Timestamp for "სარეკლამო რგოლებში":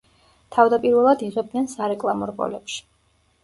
1.77-2.85